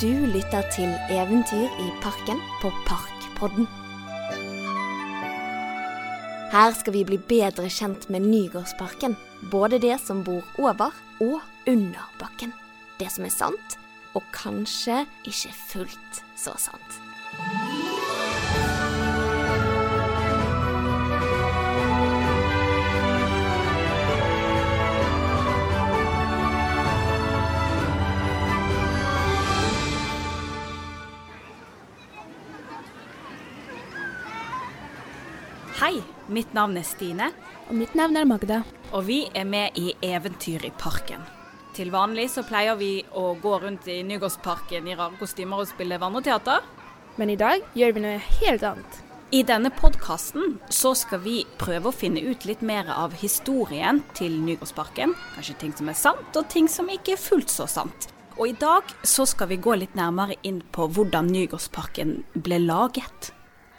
[0.00, 3.66] Du lytter til Eventyr i parken på Parkpodden.
[6.52, 9.18] Her skal vi bli bedre kjent med Nygårdsparken.
[9.52, 12.54] Både det som bor over og under bakken.
[12.96, 13.76] Det som er sant,
[14.16, 17.11] og kanskje ikke fullt så sant.
[36.32, 37.30] Mitt navn er Stine,
[37.68, 38.62] Og mitt navn er Magda.
[38.92, 41.22] og vi er med i Eventyr i parken.
[41.74, 45.98] Til vanlig så pleier vi å gå rundt i Nygårdsparken i rare kostymer og spille
[45.98, 46.60] vandreteater.
[47.16, 49.02] Men i dag gjør vi noe helt annet.
[49.32, 54.34] I denne podkasten så skal vi prøve å finne ut litt mer av historien til
[54.44, 55.14] Nygårdsparken.
[55.34, 58.10] Kanskje ting som er sant, og ting som ikke er fullt så sant.
[58.36, 63.32] Og i dag så skal vi gå litt nærmere inn på hvordan Nygårdsparken ble laget.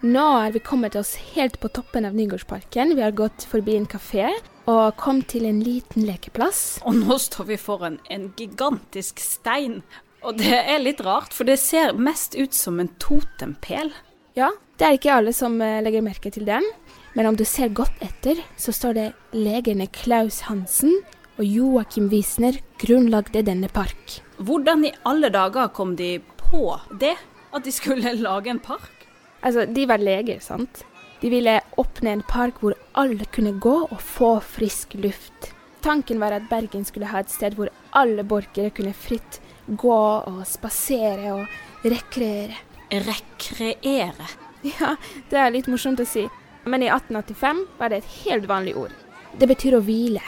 [0.00, 2.94] Nå er vi kommet oss helt på toppen av Nygårdsparken.
[2.96, 4.30] Vi har gått forbi en kafé
[4.64, 6.78] og kom til en liten lekeplass.
[6.88, 9.82] Og nå står vi foran en gigantisk stein.
[10.24, 13.92] Og det er litt rart, for det ser mest ut som en totempæl.
[14.38, 14.48] Ja,
[14.80, 16.64] det er ikke alle som eh, legger merke til den,
[17.12, 21.02] men om du ser godt etter, så står det legene Klaus Hansen
[21.36, 24.22] og Joakim Wiesner grunnlagde denne park.
[24.40, 26.72] Hvordan i alle dager kom de på
[27.04, 27.18] det?
[27.52, 28.99] At de skulle lage en park?
[29.40, 30.84] Altså, de var leger, sant?
[31.20, 35.52] De ville åpne en park hvor alle kunne gå og få frisk luft.
[35.84, 40.42] Tanken var at Bergen skulle ha et sted hvor alle borgere kunne fritt gå og
[40.48, 42.56] spasere og rekreere.
[42.90, 44.28] Rekreere.
[44.66, 44.96] Ja,
[45.30, 46.26] det er litt morsomt å si,
[46.68, 48.92] men i 1885 var det et helt vanlig ord.
[49.40, 50.22] Det betyr å hvile,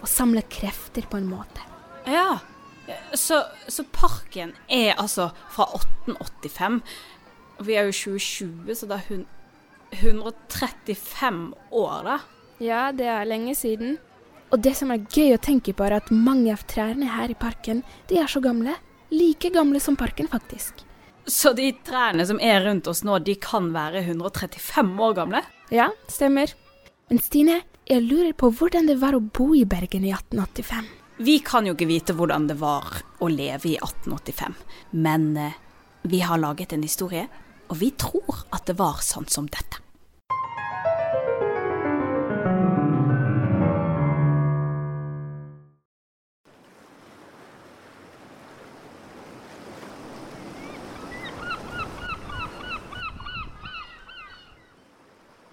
[0.00, 1.62] og samle krefter på en måte.
[2.10, 2.38] Ja,
[3.14, 6.80] så, så parken er altså fra 1885.
[7.64, 9.26] Vi er jo 2020, så det er hun,
[9.96, 12.18] 135 år, da.
[12.60, 13.96] Ja, det er lenge siden.
[14.54, 17.38] Og det som er gøy å tenke på, er at mange av trærne her i
[17.38, 18.76] parken, de er så gamle.
[19.10, 20.84] Like gamle som parken, faktisk.
[21.26, 25.42] Så de trærne som er rundt oss nå, de kan være 135 år gamle?
[25.74, 26.52] Ja, stemmer.
[27.10, 30.86] Men Stine, jeg lurer på hvordan det var å bo i Bergen i 1885.
[31.26, 34.56] Vi kan jo ikke vite hvordan det var å leve i 1885,
[35.00, 35.54] men eh,
[36.06, 37.24] vi har laget en historie,
[37.68, 39.82] og vi tror at det var sånn som dette.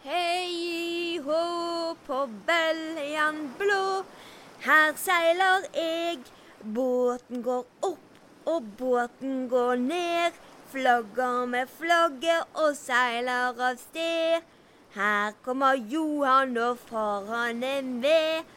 [0.03, 1.43] Hei hå
[2.05, 3.83] på bøljan blå,
[4.67, 6.23] her seiler eg.
[6.63, 10.41] Båten går opp og båten går ned.
[10.73, 14.41] Flagger med flagget og seiler av sted.
[14.95, 18.47] Her kommer Johan og far han er med.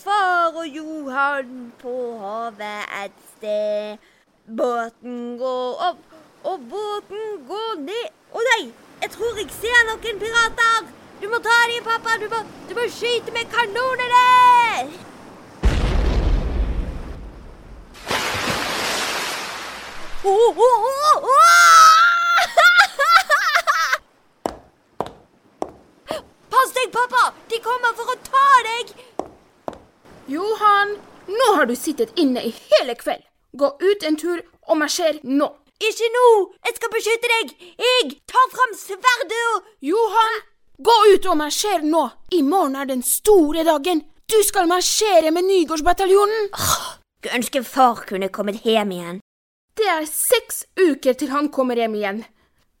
[0.00, 1.92] Far og Johan på
[2.22, 4.08] havet et sted.
[4.48, 8.16] Båten går opp og båten går ned.
[8.32, 8.62] Å nei,
[9.02, 10.88] jeg tror jeg ser noen pirater.
[11.20, 12.16] Du må ta dem, pappa.
[12.16, 12.40] Du må,
[12.70, 14.24] du må skyte med kanonene.
[20.24, 21.68] Oh, oh, oh!
[26.50, 27.32] Pass deg, pappa!
[27.48, 28.90] De kommer for å ta deg!
[30.26, 30.96] Johan,
[31.30, 33.22] nå har du sittet inne i hele kveld.
[33.54, 35.52] Gå ut en tur og marsjer nå.
[35.78, 36.26] Ikke nå!
[36.66, 37.54] Jeg skal beskytte deg!
[37.78, 40.42] Jeg tar fram sverdet og Johan,
[40.82, 42.08] gå ut og marsjer nå.
[42.34, 44.02] I morgen er den store dagen.
[44.26, 46.50] Du skal marsjere med Nygårdsbataljonen.
[46.58, 49.24] Skulle ønske far kunne kommet hjem igjen.
[49.78, 52.24] Det er seks uker til han kommer hjem igjen.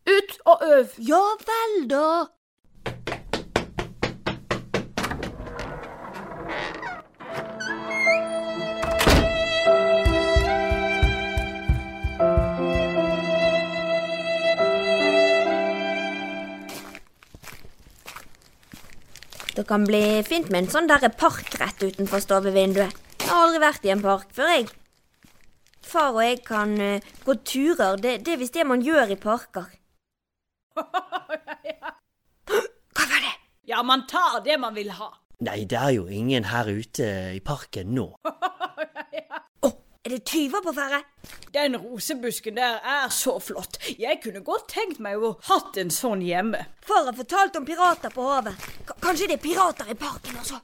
[0.08, 0.96] Ut og øv.
[0.98, 2.26] Ja vel, da.
[19.54, 22.90] Det kan bli fint med en sånn der park rett utenfor stovevinduet.
[23.22, 24.68] Jeg har aldri vært i en park før, jeg.
[25.88, 27.96] Far og jeg kan eh, gå turer.
[27.96, 29.70] Det, det er visst det man gjør i parker.
[30.78, 30.84] Hva
[33.08, 33.32] var det?
[33.68, 35.08] Ja, man tar det man vil ha.
[35.44, 38.06] Nei, det er jo ingen her ute i parken nå.
[39.64, 39.70] Å,
[40.04, 41.02] er det tyver på ferde?
[41.54, 43.78] Den rosebusken der er så flott.
[43.96, 46.64] Jeg kunne godt tenkt meg å hatt en sånn hjemme.
[46.84, 48.68] Far har fortalt om pirater på havet.
[48.84, 50.60] K kanskje det er pirater i parken også?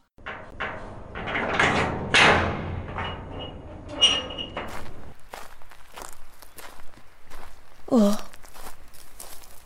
[7.94, 8.14] Åh.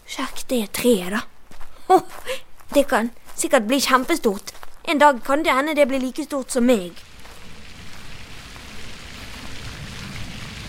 [0.04, 1.20] Sjekk det treet, da.
[1.88, 2.02] Åh,
[2.75, 4.52] det kan sikkert bli kjempestort.
[4.84, 6.92] En dag kan det hende det blir like stort som meg.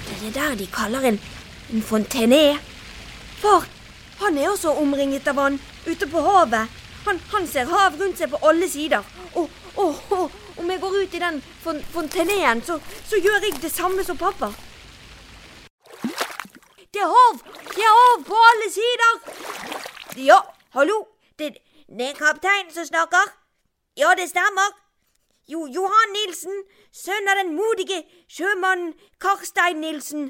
[0.05, 1.19] Det er det der de kaller en,
[1.73, 2.59] en fontene.
[3.41, 3.67] Far,
[4.23, 6.79] han er også omringet av vann ute på havet.
[7.09, 9.03] Han, han ser hav rundt seg på alle sider.
[9.35, 10.31] Og, og, og
[10.63, 14.19] om jeg går ut i den fon fonteneen, så, så gjør jeg det samme som
[14.19, 14.53] pappa.
[17.07, 17.39] Hav!
[17.75, 19.13] Det er hav på alle sider!
[20.17, 20.39] Ja,
[20.73, 21.07] hallo?
[21.39, 21.57] Det,
[21.87, 23.25] det er kapteinen som snakker.
[23.97, 24.75] Ja, det stemmer.
[25.49, 26.63] Jo, Johan Nilsen,
[26.93, 30.29] sønn av den modige sjømannen Karstein Nilsen.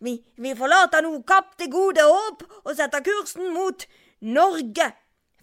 [0.00, 3.84] Vi, vi forlater nå Kapp det gode håp og setter kursen mot
[4.20, 4.86] Norge,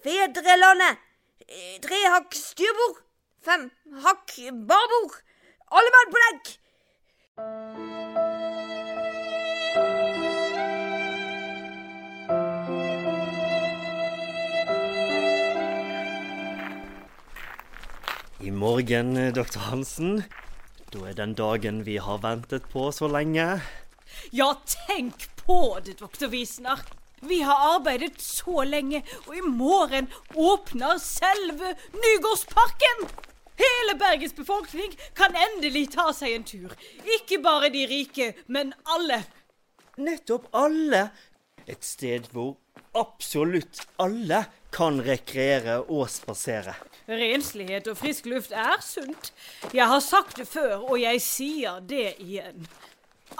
[0.03, 0.97] fedrelandet.
[1.83, 3.03] Tre hakk styrbord,
[3.45, 3.69] fem
[4.05, 4.33] hakk
[4.71, 5.19] barbord.
[5.75, 6.45] Alle mann på dekk!
[18.45, 20.23] I morgen, eh, doktor Hansen.
[20.93, 23.61] Da er den dagen vi har ventet på så lenge.
[24.31, 26.83] Ja, tenk på det, doktor Wiesner.
[27.25, 33.07] Vi har arbeidet så lenge, og i morgen åpner selve Nygårdsparken!
[33.57, 36.75] Hele Bergens befolkning kan endelig ta seg en tur.
[37.17, 39.23] Ikke bare de rike, men alle.
[39.97, 41.07] Nettopp alle.
[41.65, 42.59] Et sted hvor
[42.93, 44.45] absolutt alle
[44.75, 46.75] kan rekreere og spasere.
[47.07, 49.31] Renslighet og frisk luft er sunt.
[49.73, 52.65] Jeg har sagt det før, og jeg sier det igjen.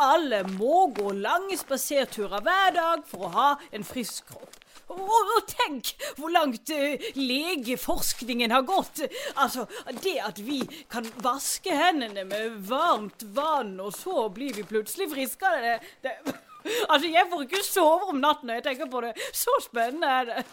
[0.01, 4.61] Alle må gå lange spaserturer hver dag for å ha en frisk kropp.
[4.93, 9.01] Og, og tenk hvor langt uh, legeforskningen har gått.
[9.33, 9.65] Altså,
[10.03, 10.59] det at vi
[10.93, 16.35] kan vaske hendene med varmt vann, og så blir vi plutselig friskere, det, det,
[16.91, 19.13] Altså, jeg får ikke sove om natten når jeg tenker på det.
[19.35, 20.43] Så spennende er det.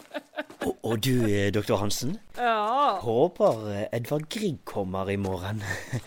[0.66, 2.16] Og, og du, eh, doktor Hansen?
[2.38, 2.96] Ja.
[3.04, 5.62] Håper eh, Edvard Grieg kommer i morgen.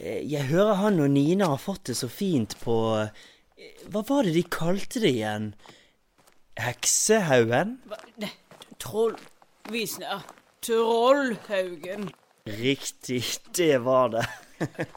[0.00, 2.72] Eh, Jeg hører han og Nina har fått det så fint på
[3.92, 5.50] Hva var det de kalte det igjen?
[6.56, 7.74] Heksehaugen?
[7.90, 8.30] Hva- ne,
[8.80, 10.22] Trollvisner.
[10.64, 12.08] Trollhaugen.
[12.58, 13.24] Riktig,
[13.56, 14.26] det var det.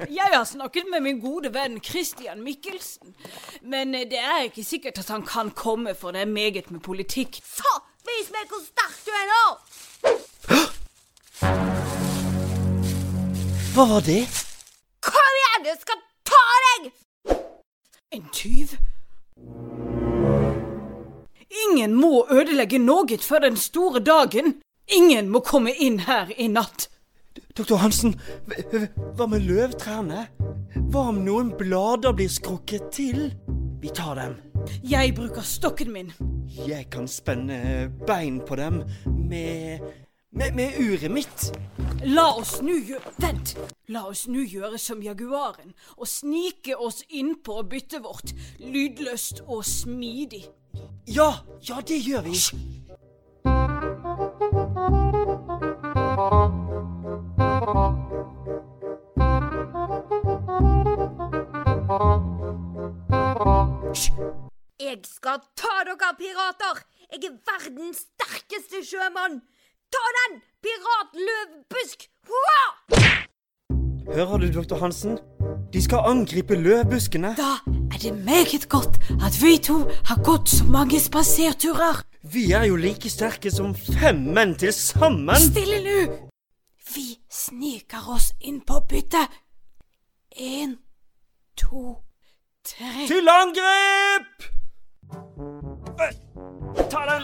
[0.09, 3.15] Jeg har snakket med min gode venn Christian Mikkelsen,
[3.61, 6.79] men eh, det er ikke sikkert at han kan komme, for det er meget med
[6.79, 7.39] politikk.
[7.45, 9.45] Så, vis meg hvor sterk du er nå!
[13.73, 14.23] Hva var det?
[15.01, 16.91] Kom igjen, jeg skal ta deg!
[18.13, 18.75] En tyv?
[21.69, 24.59] Ingen må ødelegge noe før den store dagen.
[24.87, 26.89] Ingen må komme inn her i natt.
[27.57, 28.15] Doktor Hansen,
[29.13, 30.27] hva med løvtrærne?
[30.89, 33.27] Hva om noen blader blir skrukket til?
[33.81, 34.37] Vi tar dem.
[34.89, 36.09] Jeg bruker stokken min.
[36.67, 39.85] Jeg kan spenne bein på dem med
[40.33, 41.51] med, med uret mitt.
[42.03, 43.55] La oss nå gjøre Vent!
[43.93, 49.63] La oss nå gjøre som jaguaren og snike oss inn på byttet vårt, lydløst og
[49.67, 50.45] smidig.
[51.05, 51.29] Ja,
[51.61, 52.37] ja, det gjør vi.
[65.03, 66.77] Jeg skal ta dere, pirater!
[67.11, 69.41] Jeg er verdens sterkeste sjømann!
[69.91, 72.05] Ta den, piratløvbusk!
[72.29, 72.61] Hurra!
[74.13, 75.17] Hører du, doktor Hansen?
[75.73, 77.33] De skal angripe løvbuskene.
[77.35, 82.05] Da er det meget godt at vi to har gått så mange spaserturer.
[82.23, 85.35] Vi er jo like sterke som fem menn til sammen.
[85.51, 85.99] Stille nå!
[86.95, 89.27] Vi sniker oss inn på byttet.
[90.39, 90.77] En,
[91.59, 91.99] to,
[92.63, 94.53] tre Til angrep!
[96.89, 97.23] Ta den!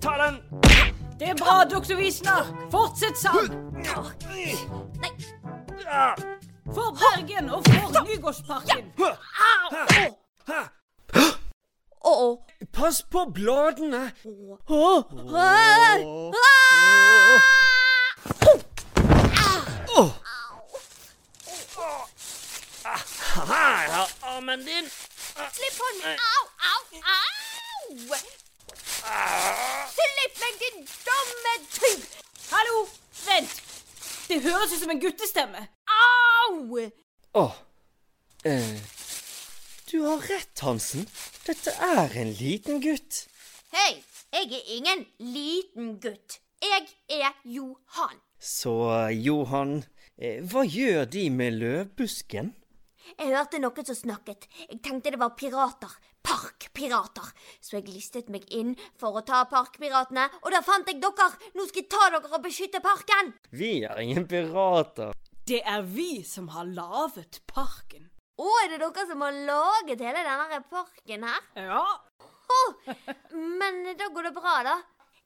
[0.00, 0.34] Ta den!
[1.18, 2.46] Det er bra, doktor Wiesner.
[2.70, 3.48] Fortsett sånn.
[6.74, 8.92] For Bergen og for Nygårdsparken.
[12.08, 12.38] Å.
[12.72, 14.12] Pass på bladene!
[21.78, 22.02] Her
[23.94, 24.86] er armen din.
[25.56, 26.18] Slipp hånden!
[26.34, 26.82] Au, au,
[27.16, 27.20] au!
[29.96, 32.00] Slipp meg, din dumme tyv!
[32.50, 32.88] Hallo,
[33.26, 33.62] vent.
[34.28, 35.68] Det høres ut som en guttestemme.
[35.86, 36.90] Au!
[37.42, 37.46] Å.
[38.44, 38.80] Eh,
[39.90, 41.08] du har rett, Hansen.
[41.46, 43.26] Dette er en liten gutt.
[43.72, 46.40] Hei, jeg er ingen liten gutt.
[46.62, 46.88] Jeg
[47.20, 48.18] er Johan.
[48.40, 48.74] Så
[49.14, 49.84] Johan,
[50.18, 52.48] Hva gjør de med løvbusken?
[53.14, 54.48] Jeg hørte noen som snakket.
[54.66, 55.92] Jeg tenkte det var pirater.
[56.26, 57.28] Parkpirater.
[57.62, 61.28] Så jeg listet meg inn for å ta parkpiratene, og da fant jeg dere!
[61.54, 63.30] Nå skal jeg ta dere og beskytte parken!
[63.54, 65.14] Vi er ingen pirater.
[65.46, 68.10] Det er vi som har laget parken.
[68.42, 71.48] Å, er det dere som har laget hele denne parken her?
[71.62, 71.86] Ja.
[73.38, 74.76] Men da går det bra, da.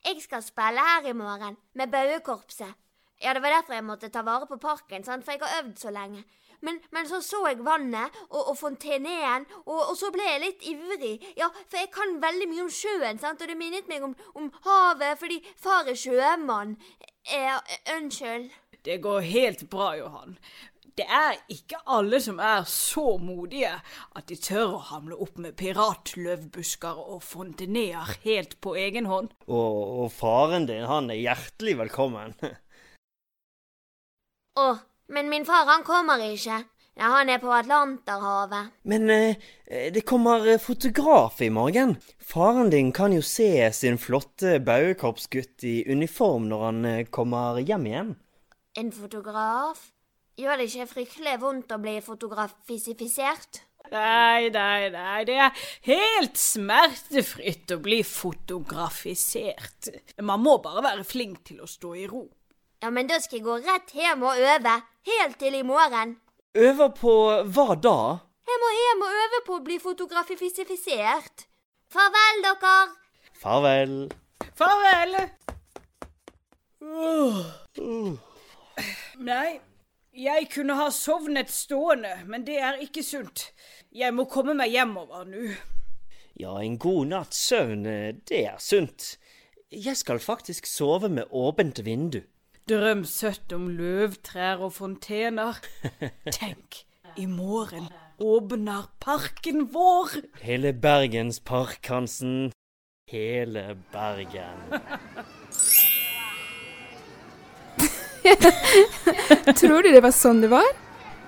[0.05, 2.77] Jeg skal spille her i morgen, med Bauekorpset.
[3.23, 5.25] Ja, det var derfor jeg måtte ta vare på parken, sant?
[5.25, 6.25] for jeg har øvd så lenge.
[6.63, 10.67] Men, men så så jeg vannet og, og fonteneen, og, og så ble jeg litt
[10.71, 11.15] ivrig.
[11.39, 13.43] Ja, for jeg kan veldig mye om sjøen, sant?
[13.43, 16.77] og det minnet meg om, om havet fordi far er sjømann.
[17.35, 17.57] Eh,
[17.97, 18.51] Unnskyld.
[18.83, 20.39] Det går helt bra, Johan.
[20.99, 23.71] Det er ikke alle som er så modige
[24.19, 29.31] at de tør å hamle opp med piratløvbusker og fonteneer helt på egen hånd.
[29.47, 32.37] Og, og faren din, han er hjertelig velkommen.
[34.59, 34.69] Å,
[35.09, 36.63] men min far han kommer ikke.
[36.93, 38.75] Ja, han er på Atlanterhavet.
[38.85, 39.37] Men eh,
[39.95, 41.95] det kommer eh, fotograf i morgen.
[42.21, 47.89] Faren din kan jo se sin flotte baugekorpsgutt i uniform når han eh, kommer hjem
[47.89, 48.13] igjen.
[48.77, 49.89] En fotograf?
[50.37, 53.63] Gjør det ikke fryktelig vondt å bli fotografisifisert?
[53.93, 59.91] Nei, nei, nei, det er helt smertefritt å bli fotografisert.
[60.21, 62.27] Man må bare være flink til å stå i ro.
[62.83, 64.75] Ja, men da skal jeg gå rett hjem og øve.
[65.07, 66.17] Helt til i morgen.
[66.59, 67.13] Øve på
[67.55, 67.99] hva da?
[68.51, 71.45] Jeg må hjem og øve på å bli fotografifisert.
[71.93, 72.73] Farvel, dere.
[73.39, 73.95] Farvel.
[74.59, 75.15] Farvel!
[79.23, 79.61] Nei,
[80.13, 83.53] jeg kunne ha sovnet stående, men det er ikke sunt.
[83.95, 85.55] Jeg må komme meg hjemover nå.
[86.35, 89.17] Ja, en god natts søvn, eh, det er sunt.
[89.71, 92.25] Jeg skal faktisk sove med åpent vindu.
[92.71, 95.57] Drøm søtt om løvtrær og fontener.
[96.39, 96.85] Tenk,
[97.19, 97.89] i morgen
[98.23, 100.09] åpner parken vår.
[100.45, 102.53] Hele Bergens park, Hansen.
[103.11, 104.79] Hele Bergen.
[109.59, 110.69] Tror du det var sånn det var?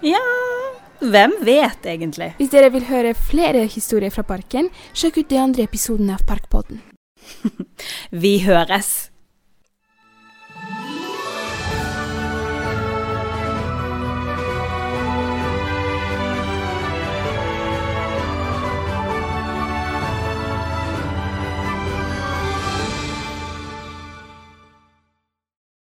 [0.07, 0.23] Ja,
[1.03, 2.31] hvem vet egentlig?
[2.39, 6.79] Hvis dere vil høre flere historier fra parken, sjekk ut de andre episodene av Parkpodden.
[8.23, 9.14] Vi høres.